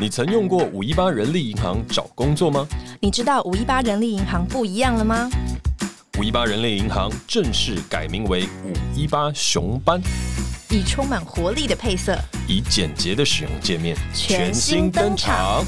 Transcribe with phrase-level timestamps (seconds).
[0.00, 2.66] 你曾用过五一八人力银行找工作吗？
[3.00, 5.28] 你知道五一八人力银行不一样了吗？
[6.18, 10.00] 五一八人力银行正式改名为五一八熊班，
[10.70, 12.18] 以充满活力的配色，
[12.48, 15.62] 以简洁的使用界面，全新登场。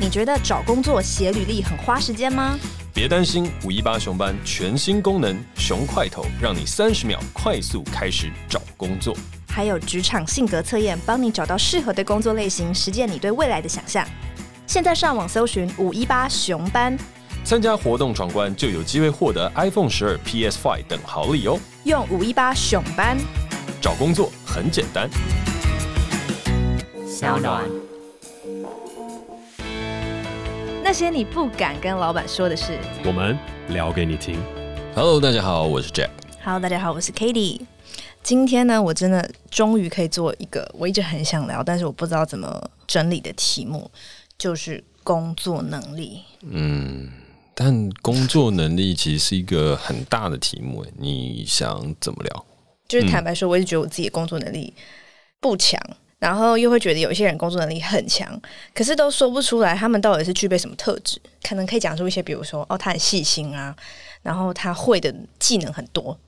[0.00, 2.58] 你觉得找工作写履历很花时间吗？
[2.92, 9.16] 别担心，五一八熊班全新功能熊快头，让你三十秒快速开始找工作。
[9.48, 14.06] 还有职场性格测验，帮你找到适合的工作类型，实践你对未来的想象。
[14.66, 16.96] 现在上网搜寻五一八熊班，
[17.42, 21.58] 参加活动闯关就有机会获得 iPhone 十二、PS Five 等好礼哦。
[21.84, 23.16] 用五一八熊班
[23.80, 25.08] 找工作很简单。
[27.06, 27.64] 小暖，
[30.84, 33.36] 那些你不敢跟老板说的事，我们
[33.70, 34.38] 聊给你听。
[34.94, 36.10] Hello，大家好，我是 Jack。
[36.44, 37.62] Hello，大家好，我是 Cady。
[38.22, 43.90] 今天呢，我真的终于可以做一个我一直很想聊，但是我不知道怎么整理的题目，
[44.36, 46.22] 就是工作能力。
[46.42, 47.10] 嗯，
[47.54, 52.44] 但工作能力其实是一个很大的题目，你想怎么聊？
[52.86, 54.74] 就是坦白说，我一直觉得我自己的工作能力
[55.40, 58.38] 不强，嗯、然后又会觉得有一些人工作能力很强，
[58.74, 61.18] 可是都说不出来他们到底是具备什么特质。
[61.42, 63.74] 可能可以讲出一些，比如说哦，他很细心啊，
[64.22, 66.18] 然后他会的技能很多。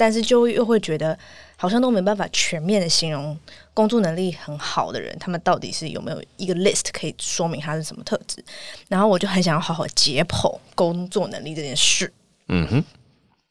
[0.00, 1.16] 但是就又会觉得
[1.58, 3.38] 好像都没办法全面的形容
[3.74, 8.42] 工作能力很好的人，他们到底是有没有一个 list 可以说明他是什么特质？
[8.88, 12.10] 然后我就很想要好好解剖工作能力这件事。
[12.48, 12.84] 嗯哼，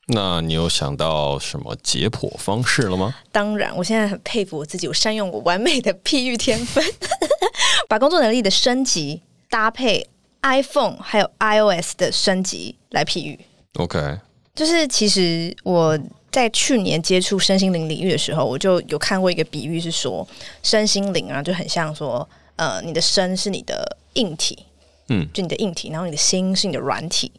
[0.08, 3.14] 那你有想到什么解剖方式了吗？
[3.32, 6.84] 当然，我现在很佩服我自己，我善用我完美的譬喻天分，
[7.88, 10.10] 把工作能力的升级搭配
[10.42, 13.40] iPhone 还有 iOS 的升级来譬喻。
[13.76, 14.18] OK，
[14.56, 15.96] 就是其实我。
[16.32, 20.28] 在去年接触身心灵领域的时候，我就有看过一个比喻，是说
[20.62, 24.66] 身心灵啊，就很像说，呃，你的身是你的硬体，
[25.08, 27.32] 嗯，就你的硬体，然后你的心是你的软体，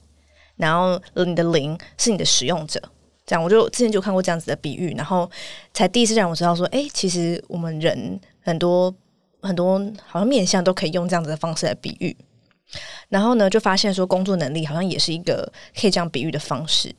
[0.56, 2.80] 然后你的灵是你的使用者。
[3.26, 5.30] 这样，我就之前就看过这样子的比喻，然后
[5.72, 8.92] 才第一次让我知道说，哎，其实我们人很多
[9.40, 12.16] 很多好像面相都可以用这样子的方式来比喻。
[13.10, 16.90] 然后呢，就发现说工作能力好像也是一个可以这样比喻的方式。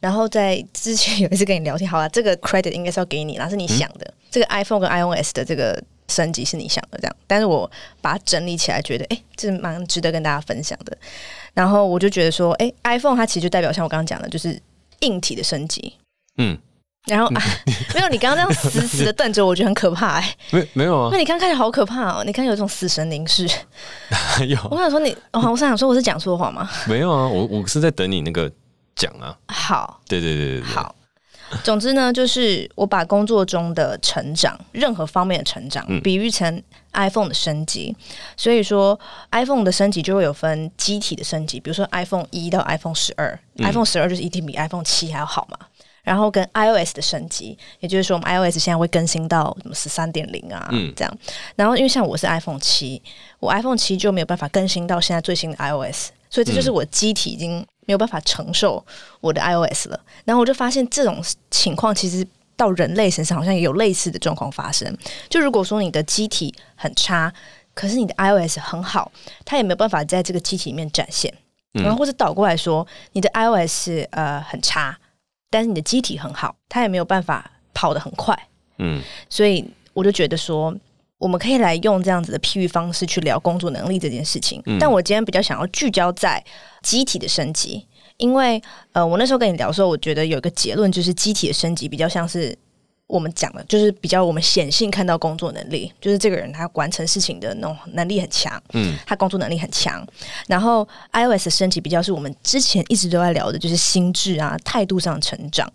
[0.00, 4.12] 然后在之前有一次跟你聊天，好了，这个 credit 应该是要给你，那是你想的。
[4.30, 7.16] 这个 iPhone 跟 iOS 的这个升级是你想的，这样。
[7.26, 7.70] 但是我
[8.00, 10.96] 把它整理起来，觉得哎，这蛮值得跟大家分享的。
[11.54, 14.60] 然后我就觉得说，哎，iPhone 它其实就代表像我刚刚讲的，就是
[15.00, 15.94] 硬体的升级。
[16.36, 16.58] 嗯。
[17.06, 17.42] 然后啊，
[17.94, 20.36] 没有，你刚刚这样死死的瞪着我，我觉得很可怕哎。
[20.52, 21.08] 没没有啊？
[21.10, 22.22] 那你刚刚看起来好可怕哦！
[22.24, 23.48] 你看有一种死神凝视。
[24.46, 24.58] 有。
[24.70, 26.68] 我想说你，我我想说我是讲错话吗？
[26.86, 28.50] 没有啊，我我是在等你那个
[28.94, 29.34] 讲啊。
[29.48, 30.00] 好。
[30.06, 30.66] 对对对对对。
[30.68, 30.94] 好。
[31.64, 36.62] 总之呢，就是我把工作中的成长，任何方面的成长，比喻成
[36.92, 37.96] iPhone 的升级。
[38.36, 38.96] 所以说
[39.32, 45.58] ，iPhone 的升级就会有分机体的升级，比如说 iPhone 一到 iPhone 十二，iPhone 十二就是一定比 iPhone 七还要好嘛。
[46.02, 51.18] 然后跟 iOS 的升级，也就是说，我们 iOS 现在会更新到什么十三点零啊，嗯、这样。
[51.56, 53.00] 然后因为像我是 iPhone 七，
[53.38, 58.84] 我 iPhone 七就没有办法更新到现在最新的 iOS，所以这就是我机体已经没有办法承受
[59.20, 60.00] 我的 iOS 了。
[60.24, 64.96] 然后我就发现这种情况其实到人类身上好像也有类似的状况发生。
[65.28, 67.32] 就如果说你的机体很差，
[67.74, 69.12] 可是你的 iOS 很好，
[69.44, 71.32] 它也没有办法在这个机体里面展现。
[71.72, 74.96] 然后或者倒过来说，你的 iOS 呃很差。
[75.50, 78.38] 但是你的机体很好，它也没有办法跑得很快，
[78.78, 80.74] 嗯，所以我就觉得说，
[81.18, 84.62] 我们可以来用这样子的譬喻方式去聊工作能力这件事情。
[84.66, 86.42] 嗯，但我今天比较想要聚焦在
[86.82, 88.62] 机体的升级，因为
[88.92, 92.56] 呃，我那时候跟你聊的时候，我觉得有一个结论，就是机体的升级比较像是。
[93.10, 100.06] 我们讲的就是比较我们显性看到工作能力，就是这个人他完成事情的那种能力很强，嗯，他工作能力很强。
[100.46, 105.70] 然后 iOS 的升级比较是我们之前一直都在聊的，就是心智啊、态度上的成长。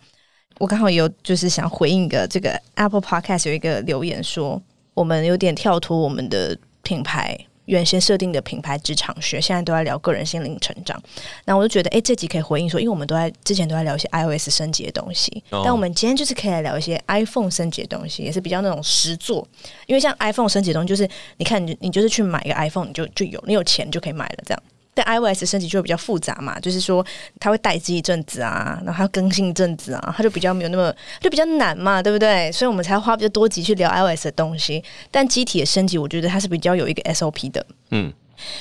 [0.57, 4.61] 我刚好有就是想回应一个这个 Apple Podcast 有一个留言说，
[4.93, 7.37] 我们有点跳脱我们的品牌。
[7.65, 11.01] 原先设定的品牌职场学，现在都在聊个人心灵成长。
[11.45, 15.63] 那我就觉得，哎、欸，这集可以回应说，因为我们都在之前都在聊一些 iOS 升级的东西，oh.
[15.63, 19.47] 但我们今天就是可以来聊一些 iPhone 升级的东西，也是比较那种实作。
[19.87, 24.63] 因为像 iPhone 升级的东西，就是你看，你你就是去买一个 iPhone，你就就有，你有钱就可以买了这样。
[24.95, 27.05] 但 iOS 升级就会比较复杂嘛，就是说
[27.37, 32.49] 它会待机一阵子啊，然后它要更新一阵子啊，它就比较没有那么就比较难嘛，对不对？
[32.53, 34.81] 所以我们才花比较多集去聊 iOS 的东西。
[35.11, 37.65] 但机体的升级，我觉得它是比较有一个 SOP 的。
[37.91, 38.11] 嗯，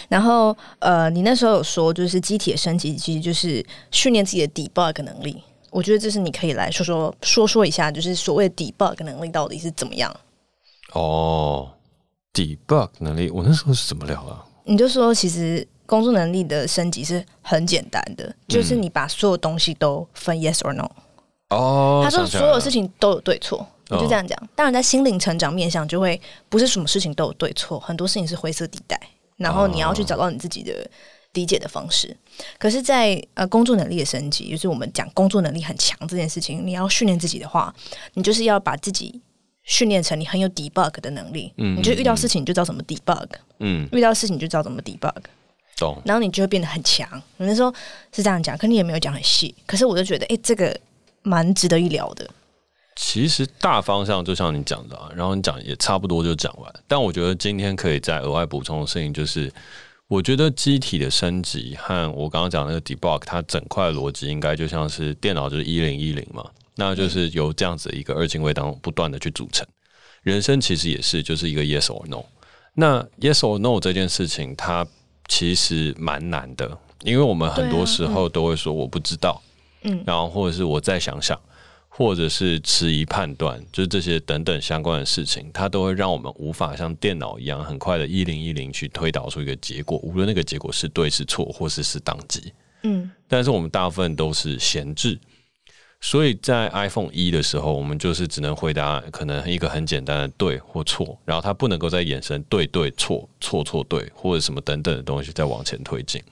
[0.09, 5.41] 然后呃，你那时候有说，就是机体的升级其实就是训练自己的 debug 能力。
[5.71, 10.13] 我觉得这是你可以来说说说说一下，就是所谓的 debug 能力到底是怎么样？
[10.93, 11.71] 哦。
[12.35, 14.45] debug 能力，我那时候是怎么聊啊？
[14.65, 20.91] 你就说，其实工作能力的升级是很简单的，嗯、就是你把所有东西都分 yes or no。
[21.51, 24.39] 哦，他说所有事情都有对错，你就这样讲。
[24.43, 28.99] 哦、当然，在心灵成长面向，就会不是什么事情都有对错，很多事情是灰色地带，
[29.37, 30.89] 然后你要去找到你自己的
[31.35, 32.09] 理解的方式。
[32.09, 32.17] 哦、
[32.59, 37.75] 可是在，在呃工作能力的升级，就是我们讲工作能力很强这件事情，你要训练自己的话，
[38.15, 39.21] 你就是要把自己。
[39.67, 43.27] 训练成你很有 debug 的能力，嗯，你就遇到事情你就知道怎么 debug，
[43.61, 45.11] 嗯，遇到事情你就知道怎么 debug，
[45.77, 47.09] 懂，然后你就会变得很强。
[47.39, 47.73] 有的时候
[48.13, 50.79] 是这样讲，可你也没有讲很细，可是我就觉得，哎、欸，这个
[51.23, 52.29] 蛮值得一聊的。
[52.97, 56.73] 其实大方向就像你讲的，啊，然后你讲也差不多就讲完。
[56.87, 59.53] 但我觉得今天可以再额外补充的事情就是，
[60.07, 66.45] 我觉得机体的升级和我刚刚讲那个 debug，它整块逻辑应该就像是电脑就是一零一零嘛。
[66.77, 69.65] 那就是由这样子一个二进位当中不断的去组成，
[70.23, 72.25] 人生其实也是就是一个 yes or no。
[72.75, 74.85] 那 yes or no 这件事情，它
[75.29, 79.43] 其实蛮难的，因为我们很多时候都会说我不知道，
[79.83, 81.39] 嗯，然后或者是我再想想，
[81.89, 95.19] 或者是迟疑判断，就是这些等等相关的事情，它都会让我们无法像电脑一样很快的一零一零去推导出一个结果，无论那个结果是对是错，或是是当机，嗯，但是我们大部分都是闲置。
[96.05, 106.23] 所以在 iPhone 一的时候，我们就是只能回答可能一个很简单的对或错，然后它不能够再衍生对对错错错对或者什么等等的东西再往前推进。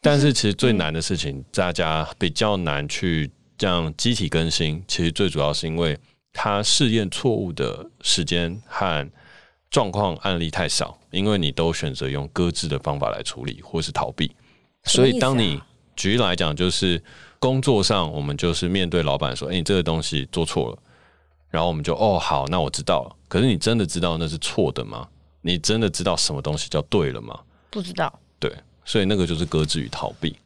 [0.00, 3.28] 但是其实最难的事情，大家比较难去
[3.58, 5.98] 这样机体更新，其实最主要是因为
[6.32, 9.10] 它试验错误的时间和
[9.68, 14.30] 状况案例太少，因为你都选择用搁置的方法来处理或是逃避。
[14.84, 15.60] 所以当你
[15.96, 17.02] 举例来讲，就是。
[17.42, 20.78] 工作上，我们就是面对老板说：“哎，你这个东西做错了。”
[21.50, 25.08] 然后我们就：“哦，好，那我知道了。”可是你真的知道那是错的吗？
[25.40, 27.36] 你真的知道什么东西叫对了吗？
[27.68, 28.16] 不知道。
[28.38, 28.54] 对，
[28.84, 30.36] 所以那个就是搁置与逃避。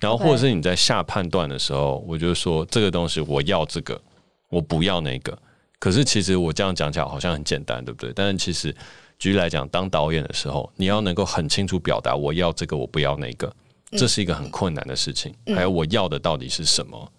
[0.00, 4.02] 然后或者是你在下判断的时候，我就说这个东西我要这个，
[4.50, 5.38] 我不要那个。
[5.78, 8.12] 可是其实我这样讲起来好像很简单，对不对？
[8.16, 8.74] 但是其实
[9.16, 13.54] 举例来讲，当导演的时候，你要能够很清楚表达我要这个，我不要那个。
[13.92, 17.12] 这是一个很困难的事情，嗯、还有我要的到底是什么？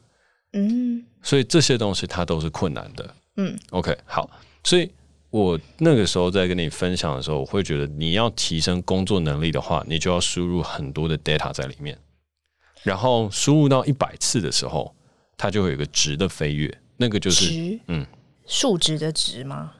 [0.53, 3.15] 嗯，所以这些东西它都是困难的。
[3.37, 4.29] 嗯，OK，好，
[4.63, 4.91] 所以
[5.29, 11.97] 我那个时候在跟你分享的时候，我会觉得你要提升工作能力的话，你就要输入很多的 data 在里面，
[12.83, 14.95] 然后输入到一百次的时候，
[15.37, 18.05] 它就会有一个值的飞跃，那个就是值，嗯，
[18.45, 19.71] 数值的值吗？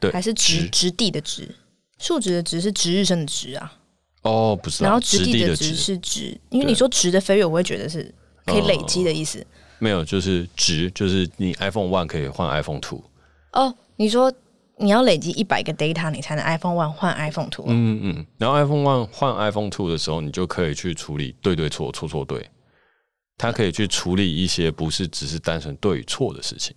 [0.00, 1.54] 对，还是值值地的值？
[1.98, 3.80] 数值的值是值日生的值啊。
[4.22, 8.12] 哦，不是，然后直地的值是值，因为你说值的飞跃，我会觉得是
[8.46, 9.44] 可以累积的意思。
[9.78, 13.02] 没有，就是值，就是你 iPhone One 可以换 iPhone Two。
[13.52, 14.32] 哦，你说
[14.76, 17.64] 你要累积一百个 data，你才能 iPhone One 换 iPhone Two。
[17.68, 22.48] 嗯嗯，然后 iPhone One 换 iPhone Two 的时候，你就可以去处理对对错错错对，
[23.36, 26.72] 它可以去处理一些不是只是单纯对与错的事情。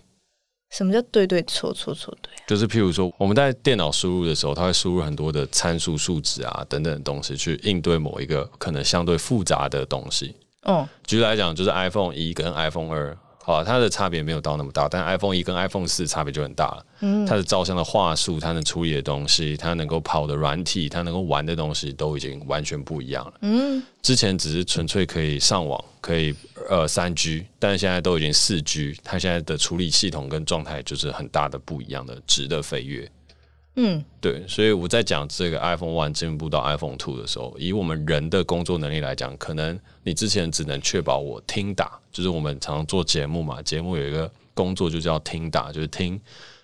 [0.76, 2.30] 什么叫对对错错错对？
[2.46, 10.36] 就是譬如说，我们在电脑输入的时候，它会输入很多的参数、数值啊等等的东西，去应对某一个可能相对复杂的东西。
[10.64, 13.18] 哦，举例来讲，就是 iPhone 一跟 iPhone 二。
[13.46, 16.86] 好，它的差别没有到那么大，但 iPhone 一跟 iPhone 四差别就很大了。
[17.02, 23.34] 嗯，它的照相的话术，它能处理的东西，它能够跑的软体，它能够玩的东西，都已经完全不一样了。
[23.42, 26.34] 嗯，之前只是纯粹可以上网，可以
[26.72, 33.08] 呃三 G，但现在都已经四 G，它现在的处理系统跟状态就是很大的不一样的值得飞跃。
[33.78, 46.18] 嗯，对，所以我在讲这个 iPhone One 进步到 iPhone Two 的时候，以我们人的工作能力来讲，可能你之前只能确保我听打，就是我们常常做节目嘛，节目有一个工作就叫听打，就是听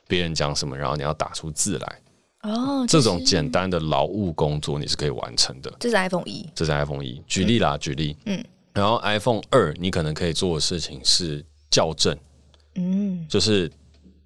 [0.08, 2.00] 别人讲什么，然后你要打出字来。
[2.44, 5.70] 哦，这种简单的劳务工作你是可以完成的。
[5.82, 7.22] 这是 iPhone 一，这是 iPhone 一。
[7.27, 8.15] 举例啦，嗯、举例。
[8.25, 8.41] 嗯，
[8.72, 12.18] 然后 iPhone 二，你可能可以做的事情是校正。
[12.75, 13.70] 嗯，就是。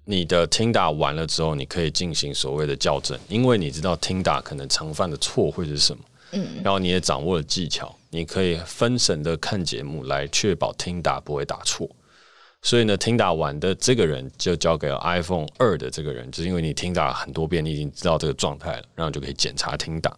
[0.08, 11.90] 你的听打完了之后，你可以进行所谓的校正，因为你知道听打可能常犯的错会是什么，嗯，然后你也掌握了技巧，你可以分神的看节目来确保听打不会打错。
[12.62, 20.16] 所以呢，听打完的这个人就交给了 iPhone 二的这个人，就是因为你听打很多遍，你已经知道这个状态了，然后就可以检查听打。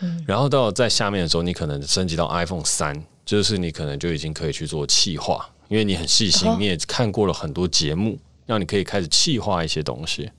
[0.00, 8.18] 嗯，然后到在下面的时候，你可能升级到 iPhone 三，就是你可能就已经可以去做气化，因为你很细心，你也看过了很多节目。
[8.46, 10.30] 让你可以开始气化一些东西。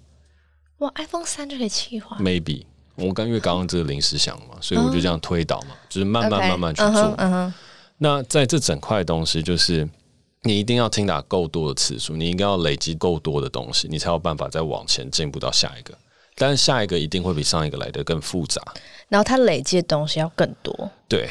[0.79, 2.63] 哇，iPhone 三就可以气化？Maybe
[2.95, 7.13] 我刚因为刚刚这个临时想嘛，所以我就这样推导嘛，就是慢慢慢慢去做。
[7.17, 7.53] 嗯哼。
[7.99, 9.87] 那在这整块东西，就是
[10.43, 15.97] 你一定要听打够多的次数，你应该要累积够多的东西，你才有办法再往前进步到下一个。
[16.39, 18.61] 但是下一个一定会比上一个来的更复杂，
[19.09, 20.87] 然后它累积的东西要更多。
[21.07, 21.27] 对，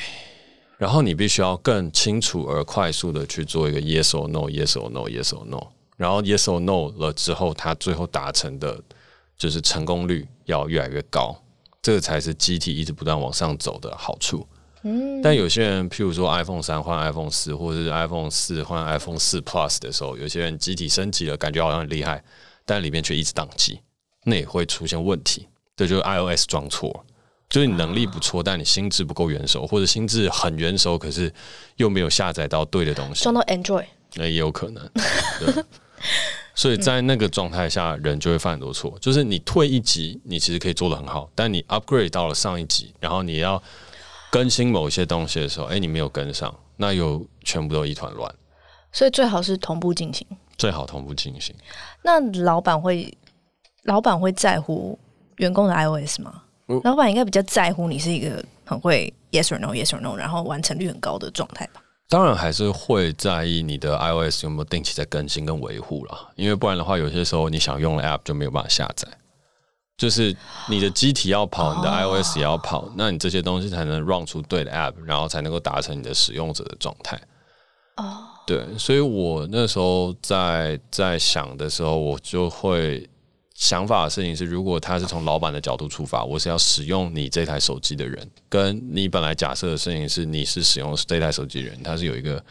[0.78, 5.64] 然后你必须要更清楚而快速的去做一个 yes or no，yes or no，yes or no，
[5.96, 8.80] 然后 yes or no 了之后，它最后达成的
[9.36, 11.36] 就是成功率要越来越高，
[11.82, 14.46] 这个才是机体一直不断往上走的好处。
[14.82, 22.22] 嗯，但有些人，譬如说 iPhone 三换 iPhone 四，或者是 iPhone 四换 iPhone 四 Plus 的时候，有些人机体升级了，感觉好像很厉害，
[22.64, 23.80] 但里面却一直宕机，
[24.24, 25.48] 那也会出现问题。
[25.74, 27.04] 这就是 iOS 装错，
[27.48, 31.32] 就是你能力不错，但你心智不够元熟，或者心智很元熟，可是
[31.76, 34.88] 又没有下载到对的东西，装到 Android，那也有可能。
[35.40, 35.64] 对，
[36.54, 38.96] 所以在那个状态下，人就会犯很多错。
[39.00, 43.62] 就是你退一级，你其实可以做的很好，但你 upgrade 到了上一级，然后你要。
[44.28, 48.30] 更新某一些东西的时候，哎、欸，你没有跟上，那又全部都一团乱。
[48.92, 50.26] 所以最好是同步进行，
[50.58, 51.54] 最好同步进行。
[52.02, 53.16] 那老板会，
[53.84, 54.98] 老板会在乎
[55.36, 56.42] 员工的 iOS 吗？
[56.68, 61.80] 嗯、老板应该比较在乎你是一个很会 yes or no yes or no，然后完成率很高的状态吧？
[62.08, 69.08] 当然还是会在意你的 iOS 有没有定期在更新跟维护啦，因为不然的话，有些时候你想用的 App 就没有办法下载。
[69.96, 70.36] 就是
[70.68, 72.90] 你的机体要跑，你的 iOS 也要跑，oh.
[72.96, 77.16] 那你这些东西才能 run 出对的 app，然后才能够达成你的使用者的状态。
[77.96, 78.14] 哦，oh.
[78.46, 83.08] 对，所以我那时候在在想的时候，我就会
[83.56, 92.42] 想法的事情是，如果他是从老板的角度出发，我是要使用你这台手机的人，跟你本来假设的事情是你是使用这台手机的人，他是有一个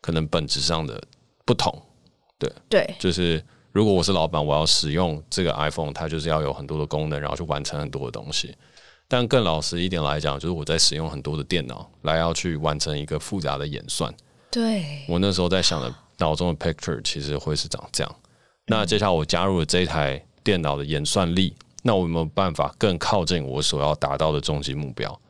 [0.00, 1.02] 可能本质上的
[1.44, 1.76] 不同。
[2.38, 3.44] 对，对，就是。
[3.72, 8.54] 如果我是老板，我要使用这个 iPhone，它就是要有很多的功能，然后去完成很多的东西。
[9.08, 14.14] 但更老实一点来讲，就是我在使用很多的电脑来要去完成一个复杂的演算。
[14.48, 18.16] 对，我那时候在想的脑中的 picture 其实会是长这样。
[18.68, 25.20] 那接下来我加入了这一台电脑的演算力，那我有没有办法更靠近我所要达到的终极目标？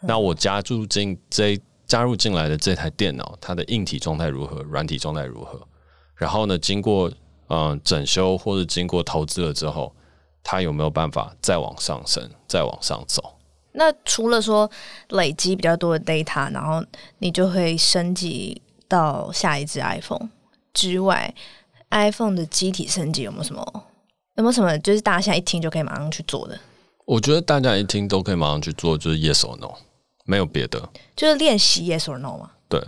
[0.00, 4.62] 那我加入进这加入进来的这台电脑，它的硬体状态如何？
[4.62, 5.60] 软体状态如何？
[6.16, 7.12] 然后呢，经过
[7.48, 9.94] 嗯，整修或者经过投资了之后，
[10.42, 13.36] 它有没有办法再往上升，再往上走？
[13.72, 14.70] 那除了说
[15.10, 16.84] 累积比较多的 data，然后
[17.18, 20.30] 你就会升级到下一只 iPhone
[20.74, 21.34] 之外
[21.90, 23.84] ，iPhone 的机体升级有没有什么？
[24.36, 24.78] 有没有什么？
[24.78, 26.58] 就是大家现在一听就可以马上去做的？
[27.04, 29.72] 我觉得大家一听都可以马上去做，就是 Yes or No，
[30.24, 32.50] 没有别的，就是练习 Yes or No 嘛。
[32.68, 32.80] 对，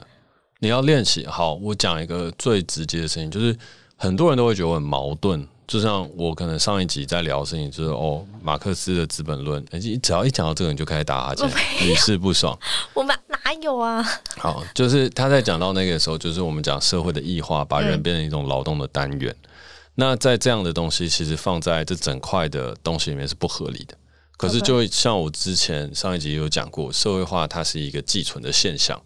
[0.60, 1.26] 你要练习。
[1.26, 3.56] 好，我讲一个最直接的事情，就是。
[3.96, 11.48] 很多人都会觉得我很矛盾，就像我可能上一集在聊的事情，就是哦，马克思的《资本论》，哎，只要一讲到这个，你就开始打哈欠，
[11.80, 12.58] 屡试不爽。
[12.92, 14.04] 我们哪有啊？
[14.36, 19.34] 好，就是他在讲到那个时候，就是我们讲社会的异化，把人变成一种劳动的单元。
[19.44, 19.48] 嗯、
[19.96, 23.96] 那在这样的东西，其实放在这整块的东西里面是不合理的。
[24.36, 29.00] 可是，就像我之前上一集有讲过，社会化它是一个寄存的现象。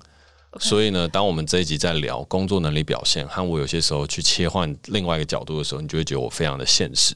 [0.59, 7.15] 所以呢，当我们这一集在聊工作能力表现，和我有些时候去切换另外一个角度的时候，你就会觉得我非常的现实。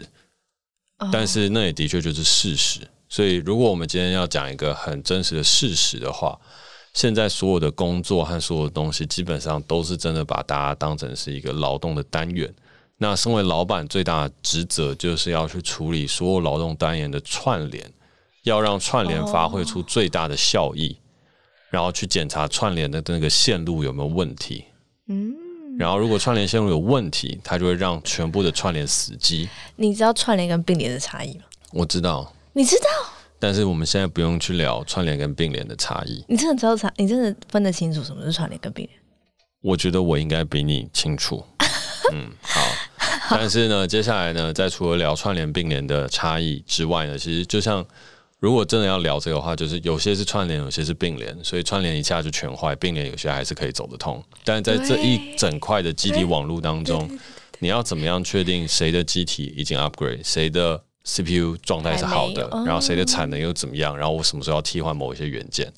[0.98, 1.08] Oh.
[1.10, 2.80] 但是那也的确就是事实。
[3.08, 6.38] 所以，如果我们今天要讲一个很真实的事实的话，
[6.92, 12.54] 现在所有的工作和所有的东西，基本上都是真的把大家当成是一个劳动的单元。
[13.02, 17.92] 那身为老板，最大的职责就是要去处理所有劳动单元的串联，
[18.44, 20.88] 要让串联发挥出最大的效益。
[20.90, 20.98] Oh.
[21.72, 24.66] 然后去检查串联的那个线路有没有问题，
[25.08, 25.34] 嗯，
[25.78, 29.48] 然后如果串联线路有问题，它就会让全部的串联死机。
[29.74, 31.44] 你知道串联跟并联的差异吗？
[31.72, 32.84] 我知道，你知道，
[33.40, 36.22] 但是我们现在不用去聊串联跟并联的差异。
[36.28, 36.92] 你真的知道差？
[36.98, 38.98] 你真的分得清楚什么是串联跟并联？
[39.62, 41.42] 我觉得我应该比你清楚。
[42.12, 42.60] 嗯，好。
[43.28, 47.84] 好， 但是呢，接下来呢，在除了聊串联并联的差异之外呢，其实就像。
[48.42, 54.20] 如果真的要聊这个的话，就是有些是串联，有些是并联，所以串联一下就全坏，并联有些还是可以走得通。
[54.42, 57.08] 但是在这一整块的机体网络当中，
[57.60, 65.72] 你要怎么样确定谁的机体已经 upgrade，谁的 CPU 状态是好的，然后谁的产能又怎么样，然后我什么时候要替换某一些元件？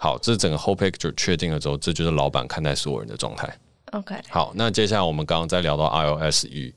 [0.00, 3.54] 好，这整个 whole picture 确定了之后，这就是老板看待所有人的状态。
[3.98, 6.74] OK，好，那接下来我们刚刚在聊到 iOS 与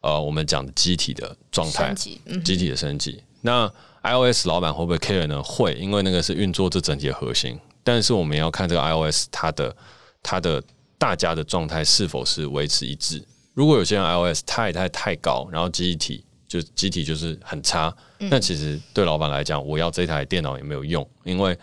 [0.00, 3.70] 呃我们讲的机体的状态，机、嗯、体的升级，那。
[4.06, 5.42] iOS 老板会不会 care 呢？
[5.42, 7.58] 会，因为那个是运作这整体的核心。
[7.82, 9.74] 但是我们要看这个 iOS 它的
[10.22, 10.62] 它的
[10.98, 13.24] 大家的状态是否是维持一致。
[13.54, 21.58] 如果有些人 iOS 太太太高，然后机体就机体就是很差，嗯、那其实对老板来讲，我要这台电脑也没有用，因为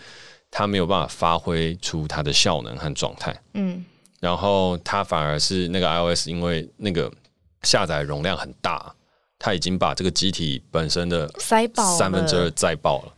[0.49, 3.39] 它没有办法发挥出它的效能和状态。
[3.53, 3.85] 嗯，
[4.21, 7.11] 然后它反而是那个 iOS，因为那个
[7.63, 8.95] 下载容量很大。
[9.43, 13.13] 他已经把这个机体本身的塞爆三分之二载爆了。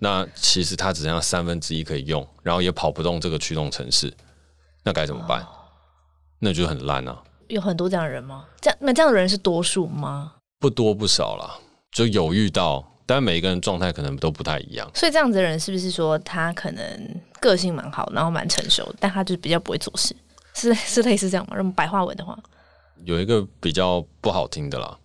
[0.00, 4.12] 那其实它只剩下三分之一可以用，然后也跑不动这个驱动程式，
[4.84, 5.40] 那该怎么办？
[5.40, 5.48] 哦、
[6.40, 7.22] 那就很烂啊！
[7.48, 8.44] 有很多这样的人吗？
[8.60, 10.34] 这样那这样的人是多数吗？
[10.60, 11.56] 不多不少啦，
[11.90, 14.86] 就有遇到，但每一个人状态可能都不太一样。
[14.94, 20.14] 所以这样子的人是不是说他可能个性蛮好，然后蛮成熟，但他就是比较不会做事？
[20.54, 21.56] 是是类似这样吗？
[21.56, 22.38] 用白话文的话，
[23.04, 24.98] 有一个比较不好听的啦，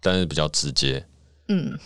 [0.00, 1.06] 但是比较直接，
[1.48, 1.78] 嗯，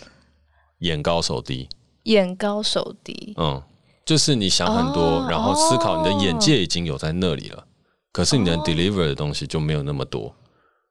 [0.79, 1.67] 眼高手低。
[2.03, 3.61] 眼高手低，嗯，
[4.05, 7.63] 就是你想很多，哦、然后思考，你的眼界已经有在那里了，哦、
[8.11, 10.35] 可是你能 deliver 的东西就没有那么多。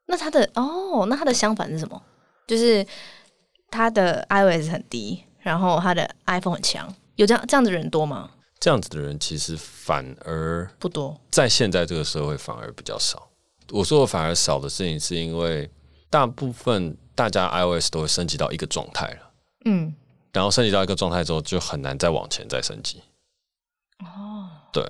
[0.07, 2.02] 那他的哦，那他的相反是什么？
[2.49, 2.85] 就是
[3.71, 8.31] 他的 iOS 很低，然后他的 iPhone 很强，有这样这样的人多吗？
[8.64, 13.28] 这样子的人其实反而不多，在现在这个社会反而比较少。
[13.68, 15.71] 我说我反而少的事情，是因为
[16.09, 19.30] 大部分大家 iOS 都会升级到一个状态了，
[19.66, 19.94] 嗯。
[20.33, 23.02] 然后升级到一个状态之后，就很难再往前再升级。
[23.99, 24.83] 哦，对，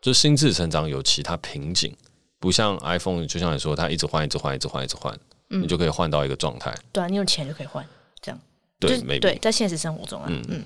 [0.00, 1.94] 就心智成长有其他瓶颈，
[2.40, 5.14] 不像 iPhone，就像你说，它一直换，一直换，一直换，一直换，
[5.50, 6.74] 嗯、你就可以换到一个状态。
[6.92, 7.86] 对啊，你有钱就可以换，
[8.22, 8.40] 这样。
[8.80, 10.64] 对，对，在现实生活中啊，嗯嗯。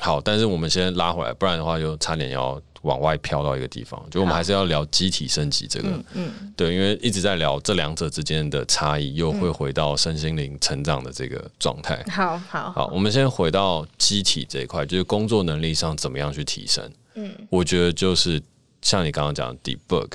[0.00, 2.60] 好，但是我们先拉回来，不然的话就差点要。
[2.84, 12.04] 往外飘到一个地方，就我们还是要聊机体升级这个，嗯，嗯对，因为一直在聊这两者之间的差异，又会回到身心灵成长的这个状态。
[12.10, 16.86] 好好好，我们先回到机体这一块，就是工作能力上怎么样去提升。
[17.14, 18.38] 嗯，我觉得就是
[18.82, 20.10] 像你刚刚讲的 debug，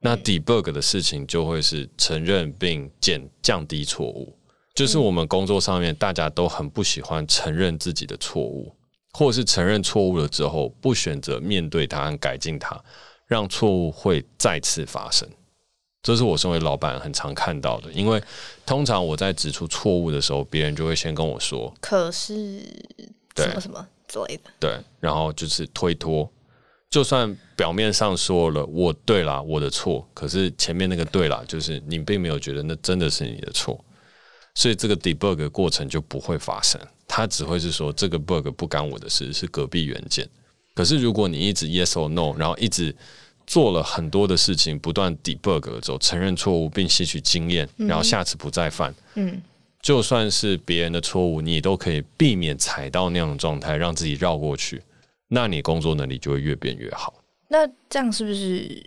[0.00, 4.36] 那 debug 的事情就会是承认并减降低错误，
[4.74, 8.74] 就是我们工作上面大家都很不喜欢承认自己的错误。
[9.12, 12.80] 或者是承认错误了之后，不选择面对它和改进它，
[13.26, 15.28] 让错误会再次发生。
[16.02, 17.92] 这是我身为老板很常看到的。
[17.92, 18.22] 因为
[18.64, 22.60] 通常我在指出错误的时候，别人就会先跟我说：“可是
[23.36, 26.30] 什么什么之类的。”对，然后就是推脱。
[26.88, 33.78] 就算表面上说了我对啦，我的错，可是前面那个对啦，就是你并没有觉得那真的是你的错，
[34.54, 36.80] 所以这个 debug 过程就不会发生。
[37.20, 40.26] 他只会是说这个 bug 不干我的事，是隔壁元件。
[40.74, 42.96] 可是如果你一直 yes or no，然后一直
[43.46, 48.94] 做了很多的事情，不断 debug 了之后，承认错误并吸取经验，然后下次不再犯。
[49.16, 49.38] 嗯，
[49.82, 54.82] 就算是别人的错误，你都可以避免踩到那样的状态，让自己绕过去。
[55.28, 57.22] 那你工作能力就会越变越好。
[57.48, 58.82] 那这样是不是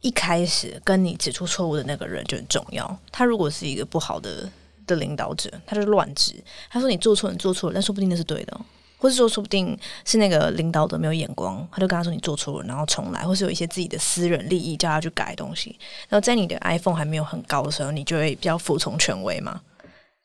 [0.00, 2.98] 一开始跟你指出错误的那个人就很重要？
[3.12, 4.50] 他如果是一个不好的。
[4.90, 6.34] 的领导者，他就乱指。
[6.70, 8.60] 他说：“你做错了，你做错了，但说不定那是对的，
[8.98, 19.60] 或是说，说不定是那个领导者没有眼光。”他就跟他说：“你做错了，然后重来，或是有一些自己的私人利益叫他去改东西。”然后在你的 iPhone 还没有很高的时候，你就会比较服从权威吗？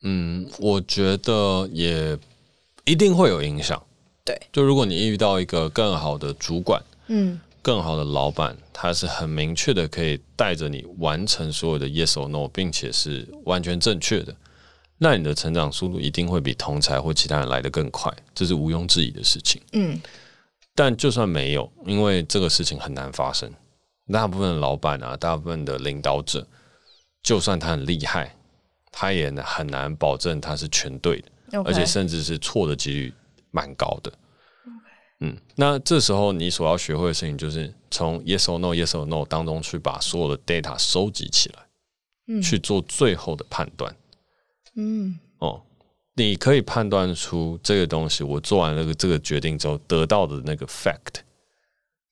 [0.03, 2.17] 嗯，我觉得也
[2.83, 3.81] 一定会有影响。
[4.23, 14.35] 对，就如果你遇到一个更好的主管，嗯，更好的老板，他是很明确的，可以带着你完成所有的 Yes or No，并且是完全正确的。
[14.97, 19.61] 那你的成长速度一定会比同才或其他人来得更快，这是毋庸置疑的事情。
[19.73, 19.99] 嗯，
[20.73, 23.51] 但就算没有，因为这个事情很难发生。
[24.11, 26.47] 大部分的老板啊，大部分的领导者，
[27.21, 28.35] 就算他很厉害，
[28.91, 33.13] 他也很难保证他是全对的.而且甚至是错的几率
[33.51, 34.13] 蛮高的。
[35.21, 41.59] 嗯，那这时候你所要学会的事情，就是从 yes or no yes or no 当中去把所有的 data 收集起来，
[42.27, 43.93] 嗯，去做最后的判断。
[44.75, 45.61] 嗯，哦，
[46.15, 51.21] 你可以判断出这个东西，我做完那个这个决定之后得到的那个 fact，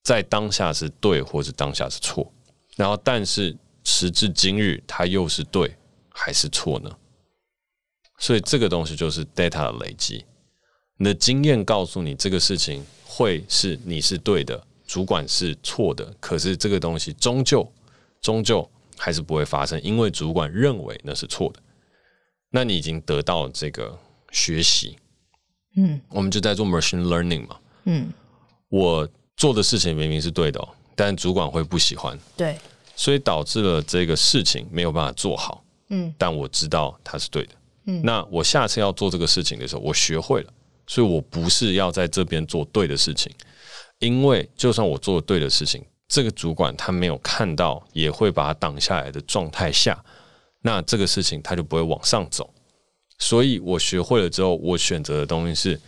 [0.02, 2.32] 在当下是对，或是当下是错，
[2.76, 5.76] 然后但是时至今日，它又是对
[6.10, 6.90] 还是错呢？
[8.20, 10.24] 所以这个东西就是 data 的累积，
[10.98, 17.70] 你的经验告诉你这个事情会是你是对的，主管是错的，可是这个东西终究
[18.22, 21.63] 终究还是不会发生，因为主管认为那是错的。
[22.56, 23.98] 那你已经得到这个
[24.32, 24.96] 学习，
[25.76, 28.14] 嗯，我们就在做 machine learning 嘛，嗯，
[28.70, 32.56] 我做的事情明明是对的，但主管会不喜欢，对，
[32.96, 37.56] 所以导致了这个事情没有办法做好，嗯，但我知道它是对的，
[37.88, 40.54] 嗯，那我下次要做这个事情的时候，我学会了，
[40.86, 43.32] 所以我不是要在这边做对的事情，
[43.98, 50.06] 因为就算我做对的事情，这个主管他没有看到，也会把它挡下来的状态下。
[50.64, 52.52] 那这个事情它就不会往上走，
[53.20, 55.80] 所以我学会了之后，我选择的东西是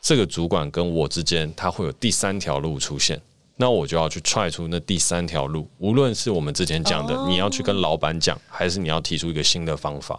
[0.00, 3.20] 这个主管跟我之间，他会有第三条路出现。
[3.56, 5.68] 那我就要去踹出那第三条路。
[5.76, 10.18] 无论是我们之前讲的，你要去跟老板讲，还是你要提出一个新的方法，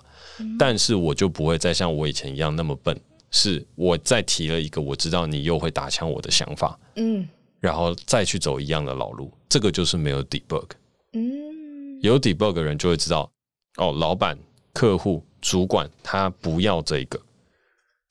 [0.59, 2.95] 但是我就不会再像我以前一样那么笨。
[3.33, 7.25] 是我再提了一个我知道你又会打枪我的想法，嗯，
[7.61, 10.65] 然后再去走一样的老路，这个就是没有 debug，
[11.13, 13.31] 嗯，有 debug 的人就会知道，
[13.77, 14.37] 哦，老板、
[14.73, 17.19] 客户、主管他不要这个，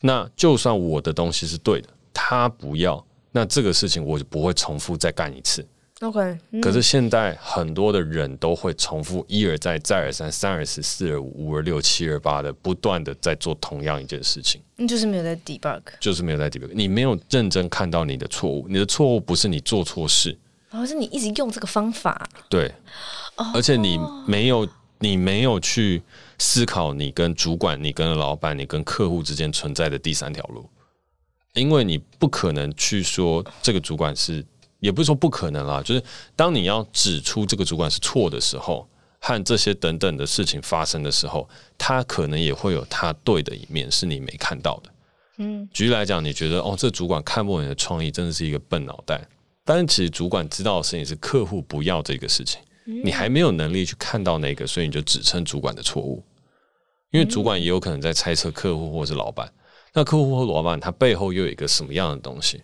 [0.01, 5.67] 那就算我的东西是对的，他不要，那这个事情我就不会重复再干一次。
[6.01, 6.19] OK，
[6.53, 20.35] 嗯，可是现在很多的人都会重复一而再再而三三而四四而五五而六七而八的不断的在做同样一件事情，你就是没有在 debug，就是没有在 debug，你没有认真看到你的错误，你的错误不是你做错事，
[20.71, 22.73] 而是你一直用这个方法，对，
[23.53, 24.67] 而且你没有
[25.01, 26.01] 你没有去
[26.39, 30.71] 思考你跟主管、你跟老板、你跟客户之间存在的第三条路，
[31.55, 34.47] 因为你不可能去说这个主管是。
[34.81, 36.03] 也不是说不可能啦，就是
[36.35, 44.91] 当你要指出这个主管是错的时候，和这些等等的事情发生的时候，他可能也会有他对的一面是你没看到的。
[45.37, 49.21] 嗯，举例来讲，你觉得哦，这主管看不懂你的创意，真的是一个笨脑袋。
[49.67, 52.59] 但是其实主管知道的事情是客户不要这个事情，
[53.05, 56.23] 你还没有能力去看到那个，所以你就指称主管的错误。
[57.11, 59.53] 因为主管也有可能在猜测客户或是老板，
[59.93, 62.63] 那客户或老板他背后又有一个什么样的东西，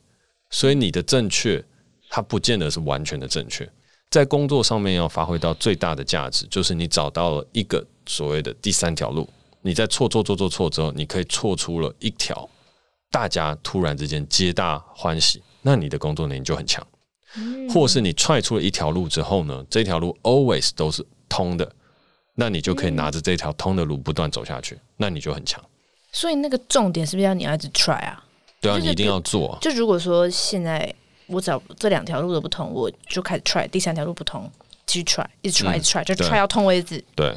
[0.50, 1.64] 所以你的正确。
[2.08, 3.68] 它不见得是完全的正确，
[4.10, 9.28] 在工作上面要发挥到最大的价值，就是你找到了一个所谓的第三条路。
[9.60, 12.48] 你在错错错错错之后，你可以错出了一条，
[13.10, 16.86] 大家突然之间皆大欢喜，那你的工作能力就很强。
[17.72, 21.70] 或是你踹出了一条路之后呢，这条路 always 都是通的，
[22.34, 25.62] 那你就可以拿着这条通的路不断走下去，那你就很强。
[26.12, 28.24] 所以那个重点是不是要你要一直 try 啊？
[28.60, 29.58] 对啊，你一定要做啊。
[29.60, 30.94] 就如果说现在。
[31.28, 34.48] 我找这两条路都不同，我就开始 try 第三条路不同，
[34.86, 37.04] 继续 try，一直 try，一直 try，就 try 要通为止。
[37.16, 37.36] 对，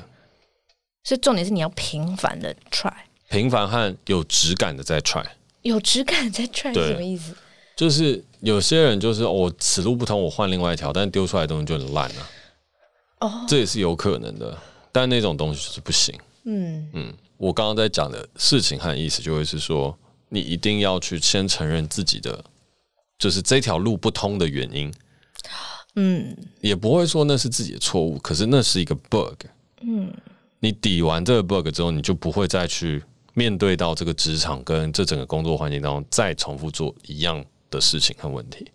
[1.04, 2.94] 所以重点是你要频繁的 try，
[3.32, 5.26] 频繁和有质感的在 try，
[5.64, 7.36] 有质感在 try 是什么意思？
[7.80, 12.30] 就是有些人就是我此路不通，我换另外一条，但丢出来的东西就很烂啊。
[13.22, 14.58] 哦，这也是有可能的，
[14.92, 16.14] 但那种东西就是不行。
[16.44, 22.44] 嗯嗯，我刚刚在讲的事情和意思，就会是说，你一定要去先承认自己的。
[23.18, 24.94] 就是这条路不通的原因，
[25.96, 29.46] 嗯，也不会说那是自己的错误，可是那是一个 bug，
[29.84, 30.14] 嗯，
[30.60, 33.02] 你抵完这个 bug 之后，你就不会再去
[33.34, 38.72] 面对到这个职场跟这整个工作环境当中再重复做一样的事情和问题，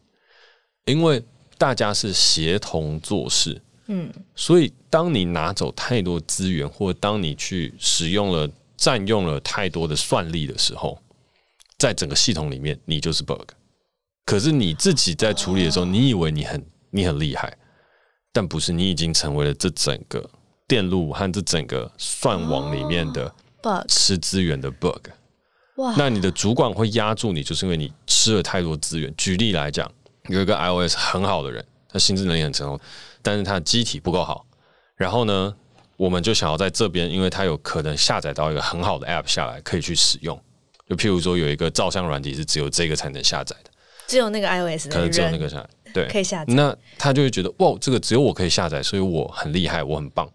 [0.85, 1.23] 因为
[1.57, 10.99] 大家是协同做事，嗯，所以当你拿走太多资源，或当你去使用了占用了太多的算力的时候，
[11.79, 13.51] 在整个系统里面，你就是 bug。
[14.27, 17.57] 可是你自己在处理的时候，你以为你很你很厉害，
[18.33, 20.29] 但不是，你已经成为了这整个
[20.67, 25.09] 电路和这整个算网里面的 bug，吃资源的 bug。
[25.77, 25.95] 哇！
[25.99, 27.93] 那你的主管会压住你，就是因为你
[28.25, 29.13] 吃了太多资源。
[29.19, 29.91] 举例来讲，
[30.29, 32.81] 有一个 iOS 很好的人，他心智能力很成熟，
[33.21, 34.47] 但是他的机体不够好。
[34.97, 35.55] 然后呢，
[35.99, 40.41] 我们就想要在这边，因为他有可能下载到一个很好的 App 下来可以去使用。
[40.89, 43.71] 就譬如说，有一个照相软体是只有这个才能下载的。
[44.07, 46.55] 只有那个 iOS，可能只有那个下载，对，可以下载。
[46.55, 50.27] 那他就会觉得，哇，这个只有我可以下载，所以我很厉害，我很棒。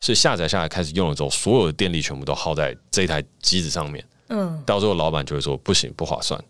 [0.00, 4.04] 所以下载下来开始用了之后，所有的电力全部都耗在这一台机子上面。
[4.30, 6.42] 嗯，到最后老板就会说，不行，不划算，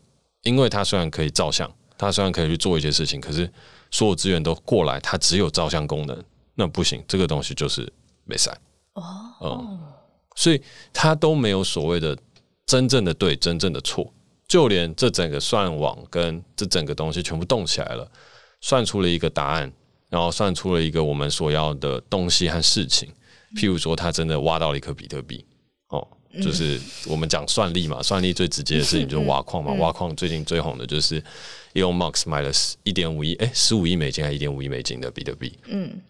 [0.42, 3.50] 因为他虽然可以照相，他虽然可以去做一些事情，可是
[3.90, 6.24] 所有资源都过来，他只有照相功能，
[6.54, 7.92] 那不行，这个东西就是
[8.24, 8.56] 没赛。
[8.94, 9.78] 哦，嗯，
[10.36, 12.16] 所以他都没有所谓的
[12.66, 14.12] 真正的对，真正的错。
[14.46, 18.10] 就连这整个算网跟这整个东西全部动起来了，
[18.60, 19.70] 算出了一个答案，
[20.08, 23.12] 然后算出了一个我们所要的东西和事情。
[23.56, 25.47] 譬如说，他真的挖到了一颗比特币，哦，
[26.42, 29.72] 就是我们讲算力嘛，算力最直接的事情就是挖矿嘛。
[29.74, 31.22] 挖矿最近最红的就是
[31.74, 32.50] Elon Musk 买了
[32.82, 35.58] 一点五亿，哎，十五亿美金还是一点五亿美金的比特币。
[35.66, 36.00] 嗯，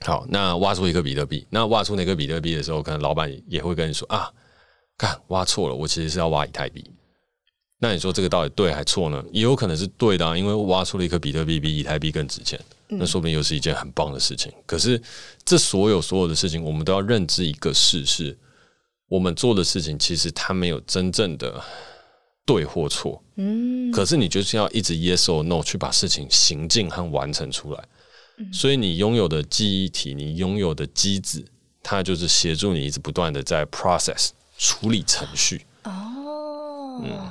[0.00, 4.30] 好，那挖出一个比特币，那挖出那个比特币的时候，可能老板也会跟你说啊，
[4.98, 6.84] 看挖错了，我其实是要挖以太币。
[7.78, 9.24] 那你说这个到底对还错呢？
[9.32, 14.52] 也有可能是对的啊，因为挖出了一颗比特币比以太币更值钱，那说不定又是一件很棒的事情。
[14.66, 15.00] 可是
[15.44, 18.38] 这所有所有的事情，我们都要认知一个事：是
[19.12, 21.62] 我们做的事情其实它没有真正的
[22.46, 23.22] 对或错。
[23.36, 27.84] 嗯，可是你就是要一直 yes or no 去把事情行进和完成出来。
[28.50, 31.44] 所以你拥有的记忆体，你拥有的机子，
[31.82, 35.66] 它就是协助你一直不断的在 process 处理程序。
[35.84, 37.30] 哦，嗯。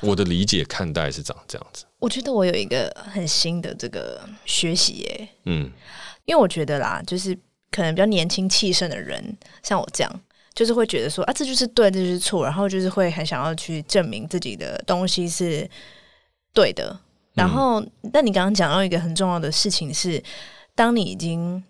[0.00, 1.84] 我的理解看待是长这样子。
[1.98, 5.70] 我觉得我有一个很新的这个学习耶，嗯，
[6.24, 7.38] 因为我觉得啦，就是
[7.70, 10.20] 可能比较年轻气盛的人，像我这样，
[10.60, 15.66] 就是会觉得说啊，这就是对，这就是错，然后就是会很想要去证明自己的东西是
[16.52, 16.94] 对的。
[17.32, 20.22] 然后，嗯、但你刚刚讲到一个很重要的事情是，
[20.74, 21.62] 当你已经。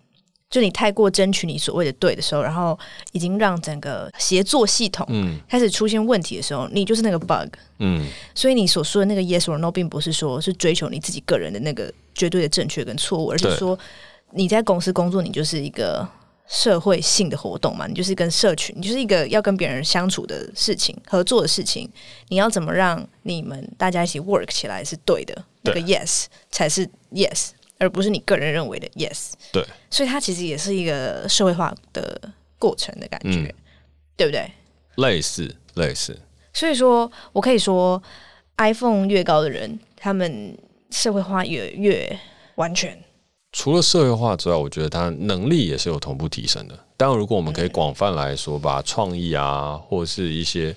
[0.49, 2.77] 就你太过争取你所谓的对的时候，然后
[3.13, 5.07] 已经让整个协作系统
[5.47, 7.55] 开始出现问题的时候，嗯、你就是那个 bug。
[7.79, 13.79] 嗯，所以你所说的那个 yes or no，并不是说是追求你自己个人的那个绝对的正确跟错误，而是说
[14.31, 16.05] 你在公司工作，你就是一个
[16.51, 21.89] 社会性的活动嘛，你就是跟社群，你就是一个要跟别人相处的事情、合作的事情，
[22.27, 25.33] 你要怎么让你们大家一起 work 起来是对的，
[25.63, 27.51] 对那个 yes 才是 yes。
[27.77, 33.55] 而不是你个人认为的 yes，对，所以它其实也是一个社会化的过程的感觉，嗯、
[34.15, 34.51] 对不对？
[34.97, 36.15] 类似，类似。
[36.53, 37.99] 所以说我可以说
[38.57, 40.55] ，iPhone 越高的人，他们
[40.91, 42.19] 社会化越越
[42.53, 42.95] 完全。
[43.51, 46.79] 除了社会化之外，我觉得他能力也是有同步提升的。
[46.97, 50.75] 当然，如果我们可以广泛来说，把创意啊，或者是一些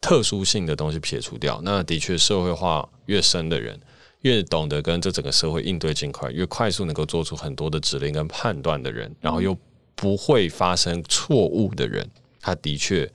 [0.00, 3.78] 特殊性的东西撇除掉，那的确社会化越深的人。
[4.22, 9.56] 越懂得跟这整个社会应对尽快，越快速能够做出很多的指令跟判断的人，然后又
[9.94, 12.06] 不会发生错误的人，
[12.38, 13.10] 他的确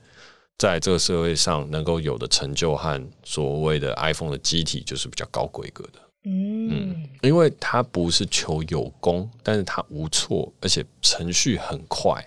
[0.58, 6.00] 在这个社会上能够有的成就和所谓的 iPhone 的机体就是比较高规格的。
[6.24, 12.24] 嗯，嗯，因为他不是求有功，但是他无错，而且程序很快，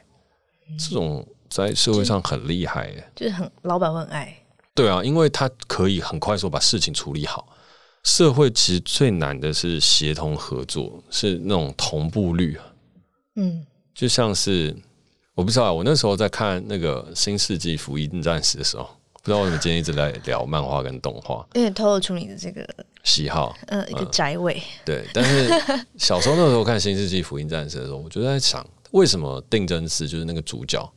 [0.77, 4.35] 这种在社会上很厉害耶，就是很老板会很爱。
[4.75, 7.47] 对啊，因为他可以很快速把事情处理好。
[8.03, 12.57] 社会其实最难的是协同合作，是那种同步率。
[13.35, 14.75] 嗯，就像是
[15.35, 18.98] 我不知道，我那时候在看那个《新世纪福音战士》的时候，不
[19.29, 22.67] 知道为什么今天一直在聊漫画跟动画，有点透露出你的这个
[23.03, 24.61] 喜好，呃，一个宅味。
[24.83, 25.47] 对，但是
[25.97, 30.91] 小时候那时候看《新世纪福音战士》的时候，我就在想，为什么定真寺就是那个主角，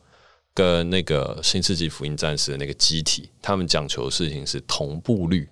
[0.54, 5.48] 跟那个《新世纪福音战士》的那个机体，他们讲求的事情是同步率。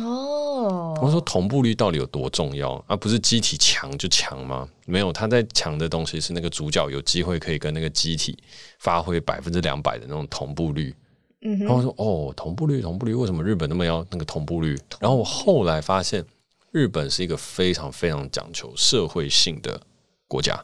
[0.00, 2.74] 哦，我说同步率到底有多重要？
[2.86, 4.68] 而、啊、不是机体强就强吗？
[4.86, 8.38] 没有，他在强的东西是那个主角有机会可以跟那个机体
[8.78, 10.94] 发挥百分之两百的那种同步率。
[11.42, 14.78] 嗯，然后我说哦，同步率，同步率，为什么日本那么要那个同步率？
[14.98, 16.24] 然后我后来发现，
[16.72, 19.80] 日本是一个非常非常讲求社会性的
[20.28, 20.62] 国家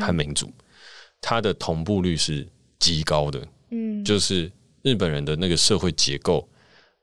[0.00, 0.50] 和民族，
[1.20, 2.46] 它的同步率是
[2.78, 3.46] 极高的。
[3.70, 4.50] 嗯，就是
[4.82, 6.48] 日本人的那个社会结构。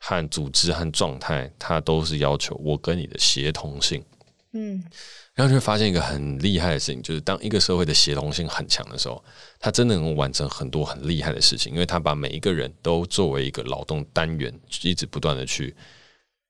[0.04, 4.04] 和组织和状态，它都是要求我跟你的协同性。
[4.54, 4.84] 嗯，
[5.34, 9.24] 然后就会发现一个很厉害的事情，就是当一个社会的协同性很强的时候，
[9.60, 15.76] 它真的能完成很多很厉害的事情，因为它把每一个人都作为一个劳动单元，一直不断的去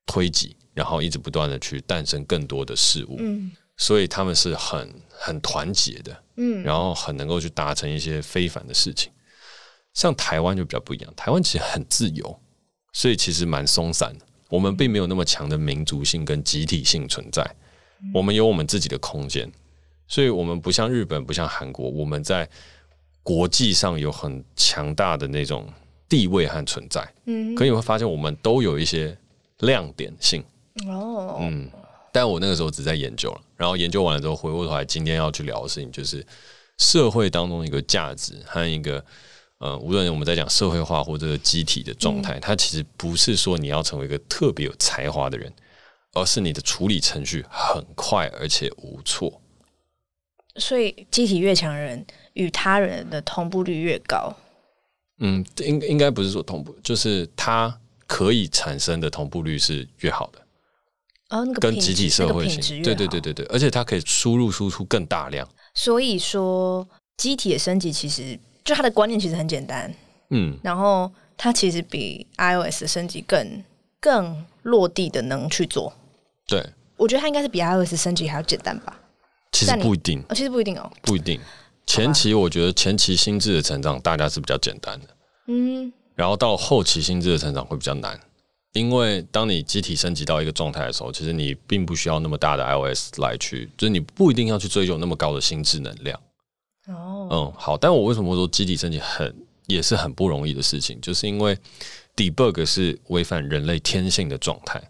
[0.05, 3.17] 推挤，然后一直不断的去诞生更多的事物。
[3.19, 6.23] 嗯，所以他们是很很团结的。
[6.37, 9.11] 嗯，然后很能够去达成一些非凡的事情。
[9.93, 12.39] 像台湾就比较不一样，台湾其实很自由。
[12.93, 17.41] 所以其实蛮松散的，我们并没有那么强的民族性跟集体性存在，
[18.13, 19.51] 我们有我们自己的空间，
[20.07, 22.47] 所以我们不像日本，不像韩国，我们在
[23.23, 25.67] 国际上有很强大的那种
[26.09, 27.07] 地位和存在。
[27.25, 29.17] 嗯，可你会发现我们都有一些
[29.59, 30.43] 亮点性。
[30.87, 31.69] 哦，嗯，
[32.11, 36.25] 但我那个时候只在研究了，然后研究完了之后，回过头来，今天要去聊的事情就是
[36.77, 39.03] 社会当中一个价值和一个。
[39.63, 45.53] 呃，无论我们在讲社会化或者机体的状态，嗯、它其实不是说你要成为一个特别有才华的人，
[46.13, 49.41] 而是你的处理程序很快而且无错。
[50.55, 54.33] 所以，机体越强人与他人的同步率越高。
[55.19, 60.39] 嗯，应应该不是说同步，就是它可以产生的同步率是越好的。
[61.29, 65.47] 哦，那个跟集体社会性，对对对对对，而且它可以输入输出更大量。
[65.73, 68.39] 所以说，机体的升级其实。
[68.63, 69.91] 就它的观念其实很简单，
[70.29, 73.63] 嗯，然后它其实比 iOS 的升级更
[73.99, 75.91] 更落地的能去做。
[76.51, 78.99] 对，我觉得它应该是比 iOS 升级还要简单吧。
[79.53, 81.39] 其实不一定，哦，其实不一定哦，不一定。
[81.85, 85.07] 前期我觉得前期心智的成长大家是比较简单的，
[85.47, 88.19] 嗯，然后到后期心智的成长会比较难，
[88.73, 96.19] 因为当你机体升级到一个状态的时候，其实你并不需要那么大的 iOS 来去，就是你不一定要去追求那么高的心智能量。
[96.87, 99.33] 哦，嗯，好，但我为什么会说机体升级很
[99.67, 100.99] 也是很不容易的事情？
[101.01, 101.57] 就是因为
[102.15, 104.81] debug 是违反人类天性的状态。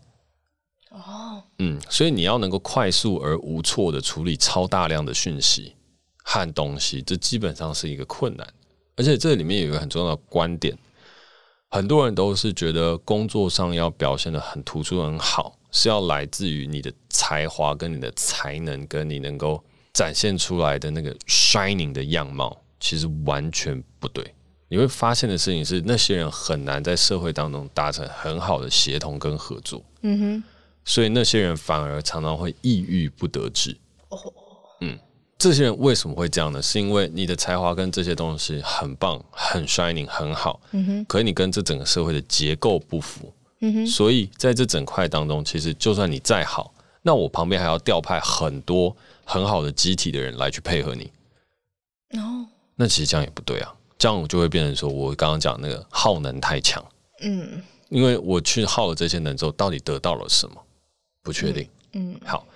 [0.91, 5.73] 哦，嗯，所以你要能够快速而无错的处理超大量的讯息
[6.23, 8.45] 和东西，这基本上是一个困难。
[8.97, 10.77] 而且这里面有一个很重要的观点，
[11.69, 24.35] 很多人都是觉得工作上要表现的很突出、很好，是要来自于你的才华、跟你的才能、跟你能够展现出来的那个 shining 的样貌，其实完全不对。
[24.67, 29.83] 你会发现的事情是，那些人很难在社会当中达成很好的协同跟合作。
[30.01, 30.43] 嗯哼，
[30.83, 33.77] 所以那些人反而常常会抑郁不得志。
[34.09, 34.17] 哦，
[34.81, 34.97] 嗯，
[35.37, 36.61] 这些人为什么会这样呢？
[36.61, 40.59] 是因为你的才华跟这些东西很棒、很 shining、很好。
[40.71, 43.33] 嗯哼，可是你跟这整个社会的结构不符。
[43.59, 51.11] 嗯哼，所以在这整块当中，其实就算你再好，那我旁边还要调派很多很好的集体的人来去配合你。
[52.19, 53.73] 哦，那其实这样也不对啊。
[53.99, 56.83] 这样我就会变成说，我刚刚讲那个耗能太强，
[57.21, 60.55] 嗯，因为我去耗了这些能之后，到底得到了什么？
[61.23, 62.47] 不确定，嗯，好，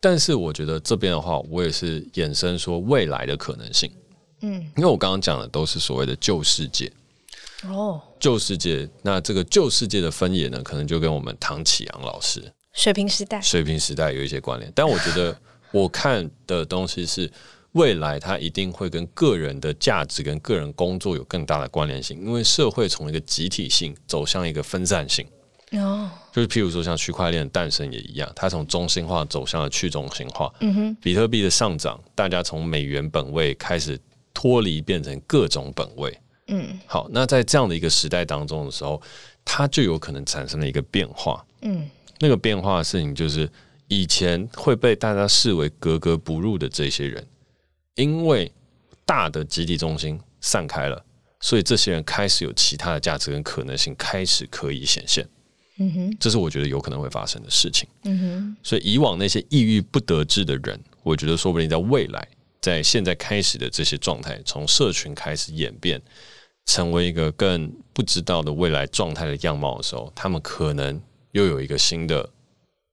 [0.00, 3.90] 但是我觉得这边的话，我也是衍生说未来的可能性，
[4.42, 6.92] 嗯，因为我刚刚讲的都是所谓的旧世界，
[7.64, 12.40] 哦，旧世界，那这个旧世界的分野呢，可能就跟我们唐启阳老师
[12.72, 15.36] 水平时代、水平时代有一些关联，但我觉得
[15.72, 17.30] 我看的东西是。
[17.74, 25.24] 未来它一定会跟个人的价值跟个人工作有更大的关联性，因为社会从一个集体性走向一个分散性。
[25.72, 30.52] 哦，就是譬如说像区块链的诞生也一样，它从中心化走向了去中心化。
[30.60, 33.98] 嗯哼，比特币的上涨，大家从美元本位开始
[34.34, 36.18] 脱离，变成各种本位。
[36.48, 39.00] 嗯，好，那在这样的一个时代当中的时候，
[39.44, 41.46] 它就有可能产生了一个变化。
[41.62, 43.48] 嗯，那个变化的事情就是
[43.86, 47.24] 以前会被大家视为格格不入的这些人。
[47.94, 48.50] 因为
[49.04, 51.04] 大的集体中心散开了，
[51.40, 55.28] 所以这些人开始有其他的价值跟可能性开始可以显现。
[55.82, 57.88] 嗯哼，这是我觉得有可能会发生的事情。
[58.04, 62.28] 嗯哼，所以以往那些抑郁不得志的人，我觉得说不定在未来，
[62.60, 65.98] 在现在开始的这些状态，从社群开始演变，
[66.66, 71.00] 成为一个更不知道的未来状态的样貌的时候，他们可能
[71.32, 72.28] 又有一个新的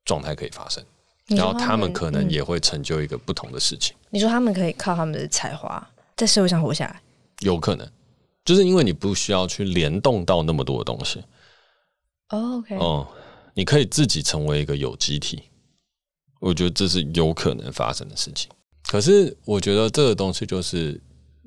[0.06, 0.82] 状态可以发生。
[1.28, 3.93] 然后他们可能也会成就一个不同的事情。
[4.10, 7.02] 你说他们可以靠他们的才华在社会上活下来？
[7.41, 7.86] 有可能，
[8.45, 11.21] 就是因为你不需要去联动到那么多的东西。
[12.29, 15.43] Oh, OK，哦、嗯，你可以自己成为一个有机体。
[16.39, 18.49] 我觉得这是有可能发生的事情。
[18.87, 21.01] 可是我觉得这个东西就是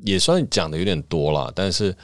[0.04, 1.52] 也算讲的有点多了。
[1.54, 1.96] 但是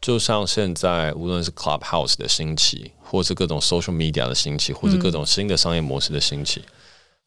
[0.00, 6.60] 就像现在，无论是 Clubhouse 的兴起，或是各种 Social Media 的兴起，或是各种新的商业模式的兴起。
[6.60, 6.72] 嗯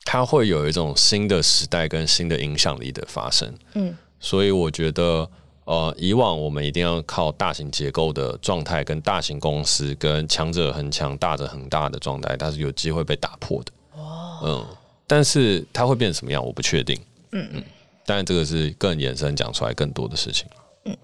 [0.07, 5.27] 它会有一种新的时代跟新的影响力的发生，嗯，所以我觉得，
[5.65, 14.65] 呃，以往我们一定要靠大型结构的状态，跟大型公司，跟强者很强、大者很大的状态，它是有机会被打破的，哦，嗯，
[15.07, 16.99] 但是它会变成什么样，我不确定，
[17.31, 17.63] 嗯嗯，
[18.05, 20.47] 当然这个是更延伸讲出来更多的事情，
[20.83, 20.95] 嗯，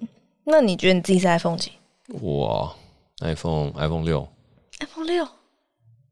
[0.43, 1.71] 那你觉得你自己是 iPhone 几？
[2.19, 2.75] 我
[3.21, 4.27] iPhone iPhone 六
[4.79, 5.27] ，iPhone 六，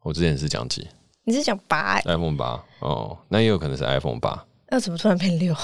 [0.01, 0.87] 我之前是讲几？
[1.23, 4.43] 你是讲八？iPhone 八哦，那也有可能是 iPhone 八。
[4.69, 5.55] 那怎么突然变六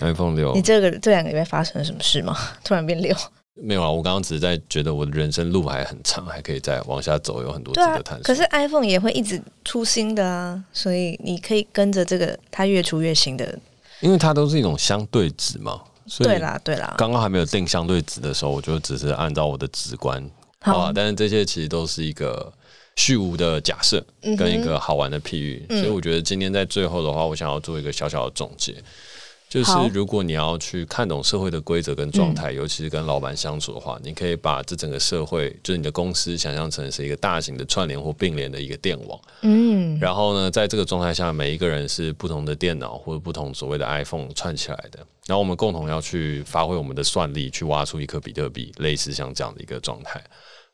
[0.00, 0.52] ？iPhone 六？
[0.54, 2.36] 你这个这两个礼拜发生了什么事吗？
[2.64, 3.14] 突然变六？
[3.54, 8.22] 没有啊，我刚刚只是在觉得我的人生路还很长，还可以再往下走，有很多值得探索。
[8.22, 13.58] 可是 iPhone 也会一直出新的啊，所以你可以跟着这个，它越出越新的。
[14.00, 16.94] 因为它都是一种相对值嘛，所以对啦对啦。
[16.96, 20.24] 刚刚还没有定相对值的时候，我就只是按照我的直观
[20.60, 22.52] 好啊，但是这些其实都是一个。
[22.94, 24.04] 虚无的假设
[24.36, 28.74] 跟一个好玩的譬喻，嗯，所以我觉得今天在最后的话，我想要做一个小小的总结，
[29.52, 39.20] 就是如果你要去看懂社会的规则跟状态，尤其是跟老板相处的话，你可以把这整个社会，就是你的公司，想象成是一个大型的串联或并联的一个电网。
[39.42, 50.18] 嗯，然后呢，在这个状态下，每一个人是不同的电脑或者不同所谓的 iPhone 串起来的，然后我们共同要去发挥我们的算力，去挖出一颗比特币，类似像这样的一个状态。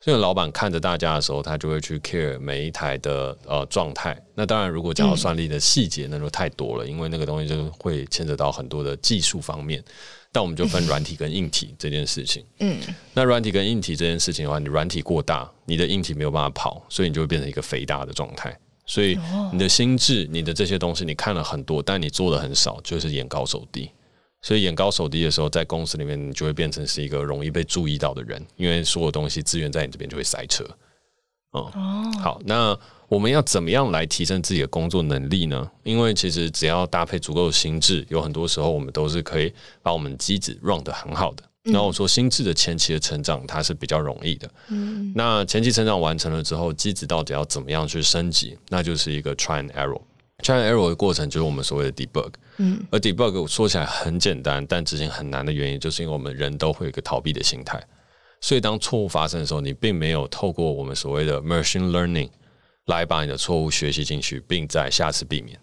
[0.01, 4.17] 所以老板看着大家的时候，他就会去 care 每一台的呃状态。
[4.35, 9.83] 那当然，如果讲到算力的细节，那就太多了，因为那个东西就会牵扯到很多的技术方面。
[10.31, 12.45] 但我们就分 软体跟硬体这件事情。
[12.61, 12.79] 嗯，
[13.15, 18.57] 那软体跟硬体这件事情的话，你软体过大，你的硬体没有办法跑，所以你就会变成一个肥大的状态。
[18.87, 19.19] 所以
[19.53, 23.91] 你的心智、你的这些东西，你看了很多，但你做的很少，就是眼高手低。
[24.41, 30.65] 所以眼高手低的时候，在公司里面，你就会变成是一个容易被注意到的人，因为所有东西资源在你这边就会塞车。
[31.53, 35.69] 嗯，哦，好，那我们要怎么样来提升自己的工作能力呢？
[35.83, 39.53] 因为其实只要搭配足够的心智，有很多时候我们都是可以
[39.83, 41.43] 把我们机子 run 得很好的。
[41.65, 44.51] 然后我说心智的前期的成长，它是比较容易的。
[44.69, 48.57] 嗯，那前期成长完成了之后，机子到底要怎么样去升级？
[48.69, 50.01] 那就是一个 try and error。
[50.43, 57.83] Try and error 的过程就是我们所谓的 debug，嗯，而 debug 说起来很简单，但执行很难的原因，就是因为我们人都会有一个逃避的心态，
[58.41, 62.31] 所以当错误发生的时候，你并没有透过我们所谓的 machine learning
[62.87, 65.59] 来把你的错误学习进去，并在下次避免。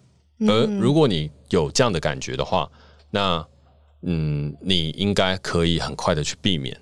[0.46, 2.70] 而如果你有这样的感觉的话，
[3.10, 3.44] 那
[4.02, 6.78] 嗯，你应该可以很快的去避免，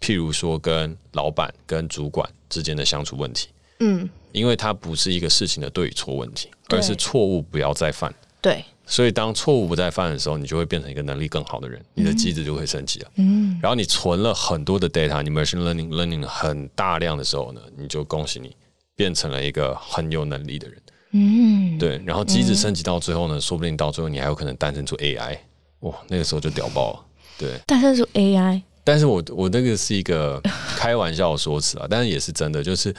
[0.00, 3.48] 譬如说跟老板、跟主管之间的相处问题。
[3.80, 8.14] 嗯，因为它不是一个事情的对与错问题，而是错误不要再犯。
[8.40, 8.64] 对。
[8.88, 13.10] 所以，当错误不再犯的时候，你就会变成一个能力更好的人，你的机制就会升级了。
[13.16, 18.54] 嗯，然后你存了很多的 data，你 machine learning learning 很大量的时候呢，你就恭喜你
[18.94, 20.80] 变成了一个很有能力的人。
[21.10, 22.00] 嗯，对。
[22.06, 25.36] 然后机制升级到最后呢，说不定到最后你还有可能诞生出 AI，
[25.80, 27.04] 哇，那个时候就屌爆了。
[27.36, 28.62] 对，诞生出 AI。
[28.84, 30.40] 但是我我那个是一个
[30.76, 32.94] 开玩笑的说辞啊，但是也是真的，就是。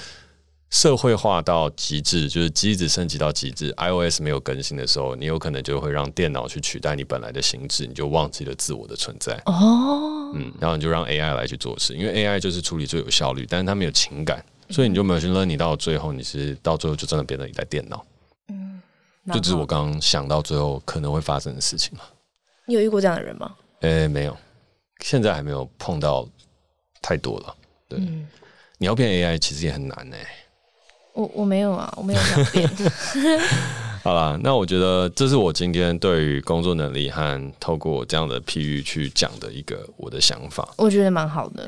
[0.69, 3.73] 社会化到极致，就是机子升级到极致。
[3.77, 9.41] iOS 没有更新的时候，你有可能就会让电脑去取代你本来的心智，你就忘记了自我的存在。
[9.45, 15.45] 哦，嗯，然后你就让 AI 来去做事，因为 AI 就是处理最有效率，但是它没有情感，所以你就没有去 learn。
[15.45, 18.05] 你到最后，你是到最后就真的变成一台电脑。
[18.49, 18.81] 嗯，
[19.31, 22.03] 这只是我刚刚想到最后可能会发生的事情了。
[22.65, 23.55] 你有遇过这样的人吗？
[23.79, 24.35] 诶、欸，没有，
[24.99, 26.27] 现在还没有碰到
[27.01, 27.55] 太多了。
[27.87, 28.27] 对，嗯、
[28.77, 30.27] 你要变 AI 其实也很难呢、欸。
[31.17, 32.69] 我我没有啊，我没有想变。
[34.05, 40.69] 好啦，那我觉得这是我今天对于工作能力和透过这样的譬喻去讲的一个我的想法。
[40.77, 41.67] 我觉得蛮好的，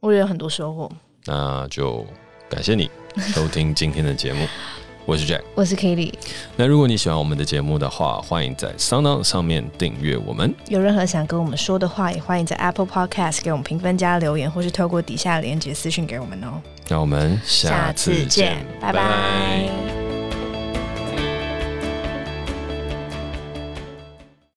[0.00, 0.92] 我也有很多收获。
[1.24, 2.04] 那就
[2.50, 4.46] 感谢你收听今天的节目，
[5.06, 6.12] 我是 Jack，我是 Cady。
[6.54, 10.54] 那如果你喜欢我们的节目的话，欢迎在 SoundOn 上面订阅我们。
[10.68, 16.60] 有任何想跟我们说的话，也欢迎在 Apple Podcast 给我们评分加留言，或是透过底下连接私讯给我们哦。
[16.92, 20.11] 那我们下次见，拜拜。